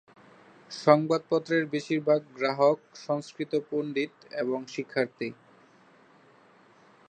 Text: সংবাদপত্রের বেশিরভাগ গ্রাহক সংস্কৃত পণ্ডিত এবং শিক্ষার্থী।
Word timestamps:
সংবাদপত্রের 0.71 1.63
বেশিরভাগ 1.65 2.21
গ্রাহক 2.35 2.79
সংস্কৃত 2.97 3.53
পণ্ডিত 3.69 4.13
এবং 4.33 4.59
শিক্ষার্থী। 4.67 5.29